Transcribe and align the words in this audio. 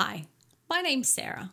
Hi, 0.00 0.26
my 0.70 0.80
name's 0.80 1.08
Sarah, 1.08 1.50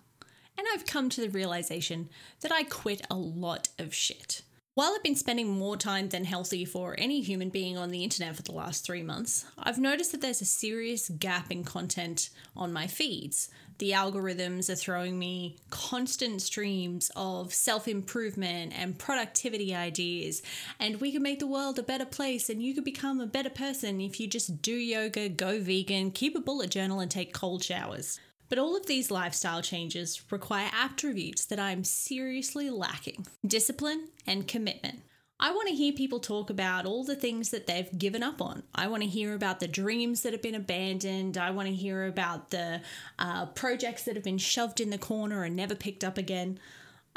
and 0.55 0.67
I've 0.71 0.85
come 0.85 1.09
to 1.09 1.21
the 1.21 1.31
realization 1.31 2.09
that 2.41 2.51
I 2.51 2.61
quit 2.61 3.01
a 3.09 3.15
lot 3.15 3.69
of 3.79 3.91
shit. 3.91 4.43
While 4.75 4.93
I've 4.93 5.01
been 5.01 5.15
spending 5.15 5.49
more 5.49 5.77
time 5.77 6.09
than 6.09 6.25
healthy 6.25 6.63
for 6.63 6.93
any 6.99 7.21
human 7.21 7.49
being 7.49 7.75
on 7.75 7.89
the 7.89 8.03
internet 8.03 8.35
for 8.35 8.43
the 8.43 8.51
last 8.51 8.85
three 8.85 9.01
months, 9.01 9.45
I've 9.57 9.79
noticed 9.79 10.11
that 10.11 10.21
there's 10.21 10.43
a 10.43 10.45
serious 10.45 11.09
gap 11.09 11.51
in 11.51 11.63
content 11.63 12.29
on 12.55 12.71
my 12.71 12.85
feeds. 12.85 13.49
The 13.79 13.91
algorithms 13.93 14.69
are 14.69 14.75
throwing 14.75 15.17
me 15.17 15.57
constant 15.71 16.43
streams 16.43 17.09
of 17.15 17.51
self 17.51 17.87
improvement 17.87 18.73
and 18.77 18.99
productivity 18.99 19.73
ideas, 19.73 20.43
and 20.79 21.01
we 21.01 21.11
can 21.11 21.23
make 21.23 21.39
the 21.39 21.47
world 21.47 21.79
a 21.79 21.83
better 21.83 22.05
place, 22.05 22.47
and 22.47 22.61
you 22.61 22.75
could 22.75 22.85
become 22.85 23.19
a 23.19 23.25
better 23.25 23.49
person 23.49 23.99
if 23.99 24.19
you 24.19 24.27
just 24.27 24.61
do 24.61 24.75
yoga, 24.75 25.29
go 25.29 25.59
vegan, 25.59 26.11
keep 26.11 26.35
a 26.35 26.39
bullet 26.39 26.69
journal, 26.69 26.99
and 26.99 27.09
take 27.09 27.33
cold 27.33 27.63
showers. 27.63 28.19
But 28.49 28.59
all 28.59 28.77
of 28.77 28.85
these 28.85 29.11
lifestyle 29.11 29.61
changes 29.61 30.21
require 30.31 30.69
attributes 30.73 31.45
that 31.45 31.59
I'm 31.59 31.83
seriously 31.83 32.69
lacking 32.69 33.25
discipline 33.45 34.09
and 34.27 34.47
commitment. 34.47 35.01
I 35.37 35.51
want 35.51 35.67
to 35.67 35.75
hear 35.75 35.91
people 35.91 36.19
talk 36.19 36.49
about 36.49 36.85
all 36.85 37.03
the 37.03 37.15
things 37.15 37.49
that 37.49 37.67
they've 37.67 37.97
given 37.97 38.23
up 38.23 38.41
on. 38.41 38.63
I 38.73 38.87
want 38.87 39.03
to 39.03 39.09
hear 39.09 39.33
about 39.33 39.59
the 39.59 39.67
dreams 39.67 40.21
that 40.21 40.31
have 40.31 40.41
been 40.41 40.55
abandoned. 40.55 41.37
I 41.37 41.51
want 41.51 41.67
to 41.67 41.75
hear 41.75 42.07
about 42.07 42.51
the 42.51 42.81
uh, 43.19 43.47
projects 43.47 44.03
that 44.03 44.15
have 44.15 44.23
been 44.23 44.37
shoved 44.37 44.79
in 44.79 44.91
the 44.91 44.97
corner 44.97 45.43
and 45.43 45.55
never 45.55 45.75
picked 45.75 46.05
up 46.05 46.17
again. 46.17 46.57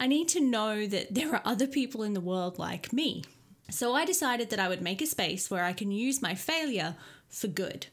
I 0.00 0.08
need 0.08 0.28
to 0.28 0.40
know 0.40 0.86
that 0.86 1.14
there 1.14 1.32
are 1.32 1.42
other 1.44 1.68
people 1.68 2.02
in 2.02 2.14
the 2.14 2.20
world 2.20 2.58
like 2.58 2.92
me. 2.92 3.22
So 3.70 3.94
I 3.94 4.04
decided 4.04 4.50
that 4.50 4.60
I 4.60 4.68
would 4.68 4.82
make 4.82 5.02
a 5.02 5.06
space 5.06 5.50
where 5.50 5.64
I 5.64 5.72
can 5.72 5.92
use 5.92 6.22
my 6.22 6.34
failure 6.34 6.96
for 7.28 7.46
good. 7.46 7.86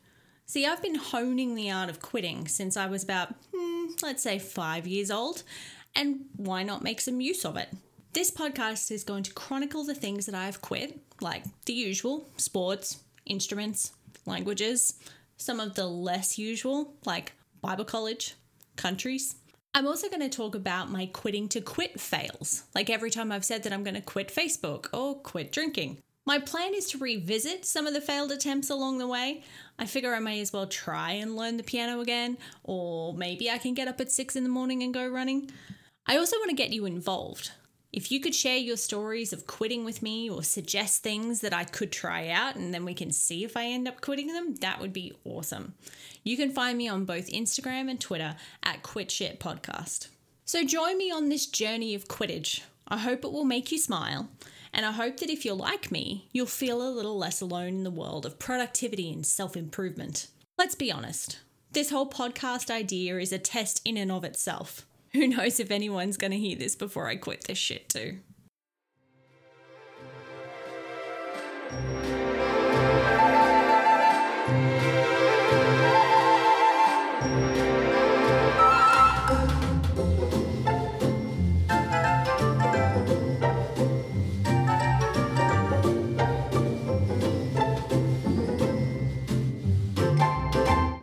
See, 0.48 0.66
I've 0.66 0.82
been 0.82 0.96
honing 0.96 1.56
the 1.56 1.72
art 1.72 1.90
of 1.90 2.00
quitting 2.00 2.48
since 2.48 2.78
I 2.78 2.86
was 2.86 3.04
about, 3.04 3.34
hmm, 3.54 3.86
let's 4.04 4.22
say, 4.22 4.38
five 4.38 4.86
years 4.86 5.10
old, 5.10 5.42
and 5.96 6.26
why 6.36 6.62
not 6.62 6.84
make 6.84 7.02
some 7.02 7.20
use 7.20 7.44
of 7.46 7.58
it? 7.58 7.70
This 8.14 8.30
podcast 8.30 8.92
is 8.92 9.04
going 9.04 9.24
to 9.24 9.34
chronicle 9.34 9.84
the 9.84 9.96
things 9.96 10.28
that 10.28 10.36
I've 10.36 10.62
quit, 10.62 11.00
like 11.20 11.44
the 11.66 11.74
usual 11.74 12.30
sports, 12.38 13.00
instruments, 13.26 13.94
languages, 14.28 14.94
some 15.36 15.60
of 15.60 15.74
the 15.74 15.88
less 15.88 16.38
usual, 16.38 16.94
like 17.06 17.34
Bible 17.62 17.86
college, 17.86 18.36
countries. 18.76 19.36
I'm 19.74 19.88
also 19.88 20.10
going 20.10 20.22
to 20.22 20.30
talk 20.30 20.54
about 20.54 20.92
my 20.92 21.08
quitting 21.08 21.50
to 21.50 21.60
quit 21.60 22.00
fails, 22.00 22.64
like 22.76 22.92
every 22.92 23.10
time 23.10 23.32
I've 23.32 23.44
said 23.44 23.64
that 23.64 23.74
I'm 23.74 23.84
going 23.84 23.96
to 23.96 24.02
quit 24.02 24.28
Facebook 24.28 24.88
or 24.94 25.16
quit 25.16 25.52
drinking. 25.52 25.98
My 26.28 26.40
plan 26.40 26.74
is 26.74 26.88
to 26.88 26.98
revisit 26.98 27.66
some 27.66 27.86
of 27.86 27.94
the 27.94 28.02
failed 28.02 28.32
attempts 28.32 28.72
along 28.72 28.98
the 28.98 29.08
way. 29.08 29.44
I 29.78 29.86
figure 29.86 30.16
I 30.16 30.20
may 30.20 30.42
as 30.42 30.52
well 30.52 30.66
try 30.66 31.12
and 31.12 31.36
learn 31.36 31.58
the 31.58 31.64
piano 31.64 32.02
again, 32.02 32.40
or 32.64 33.14
maybe 33.14 33.52
I 33.52 33.60
can 33.60 33.76
get 33.76 33.88
up 33.88 34.02
at 34.02 34.12
six 34.12 34.36
in 34.36 34.44
the 34.44 34.50
morning 34.50 34.82
and 34.82 34.92
go 34.92 35.08
running. 35.08 35.52
I 36.08 36.18
also 36.18 36.38
want 36.38 36.50
to 36.50 36.56
get 36.56 36.72
you 36.72 36.88
involved. 36.88 37.52
If 37.94 38.12
you 38.12 38.20
could 38.20 38.34
share 38.34 38.58
your 38.58 38.76
stories 38.76 39.34
of 39.34 39.46
quitting 39.46 39.86
with 39.86 40.02
me 40.02 40.28
or 40.28 40.42
suggest 40.42 41.04
things 41.04 41.42
that 41.42 41.54
I 41.54 41.64
could 41.64 41.92
try 41.92 42.30
out 42.30 42.56
and 42.56 42.74
then 42.74 42.86
we 42.86 42.96
can 42.96 43.12
see 43.12 43.44
if 43.44 43.56
I 43.56 43.68
end 43.68 43.88
up 43.88 44.02
quitting 44.02 44.28
them, 44.28 44.56
that 44.56 44.82
would 44.82 44.94
be 44.94 45.14
awesome. 45.24 45.76
You 46.24 46.38
can 46.38 46.50
find 46.50 46.76
me 46.76 46.90
on 46.90 47.06
both 47.06 47.30
Instagram 47.30 47.90
and 47.90 48.02
Twitter 48.02 48.36
at 48.64 48.82
Quit 48.82 49.12
Shit 49.12 49.40
Podcast. 49.40 50.08
So 50.44 50.64
join 50.64 50.98
me 50.98 51.12
on 51.12 51.30
this 51.30 51.46
journey 51.46 51.94
of 51.94 52.08
quidditch. 52.08 52.62
I 52.88 52.98
hope 52.98 53.24
it 53.24 53.32
will 53.32 53.46
make 53.46 53.72
you 53.72 53.78
smile 53.78 54.30
and 54.76 54.86
I 54.86 54.92
hope 54.92 55.22
that 55.22 55.30
if 55.30 55.46
you're 55.46 55.56
like 55.56 55.90
me, 55.90 56.28
you'll 56.34 56.48
feel 56.48 56.86
a 56.86 56.92
little 56.92 57.18
less 57.18 57.40
alone 57.40 57.70
in 57.70 57.84
the 57.86 57.90
world 57.90 58.26
of 58.26 58.38
productivity 58.38 59.10
and 59.10 59.26
self 59.26 59.56
improvement. 59.56 60.28
Let's 60.58 60.76
be 60.76 60.92
honest, 60.92 61.40
this 61.72 61.92
whole 61.92 62.10
podcast 62.10 62.70
idea 62.70 63.18
is 63.18 63.32
a 63.32 63.40
test 63.40 63.82
in 63.86 63.96
and 63.96 64.12
of 64.12 64.26
itself. 64.26 64.86
Who 65.14 65.28
knows 65.28 65.62
if 65.62 65.72
anyone's 65.72 66.18
going 66.18 66.32
to 66.32 66.38
hear 66.38 66.58
this 66.58 66.76
before 66.76 67.08
I 67.08 67.16
quit 67.16 67.46
this 67.46 67.58
shit, 67.58 67.88
too. 67.88 68.20